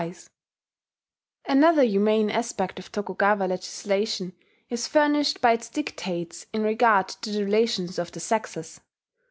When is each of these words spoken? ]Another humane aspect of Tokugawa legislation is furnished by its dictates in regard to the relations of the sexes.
]Another 1.47 1.83
humane 1.83 2.31
aspect 2.31 2.79
of 2.79 2.91
Tokugawa 2.91 3.43
legislation 3.43 4.33
is 4.67 4.87
furnished 4.87 5.41
by 5.41 5.51
its 5.53 5.69
dictates 5.69 6.47
in 6.51 6.63
regard 6.63 7.07
to 7.09 7.29
the 7.29 7.43
relations 7.45 7.99
of 7.99 8.11
the 8.11 8.19
sexes. 8.19 8.81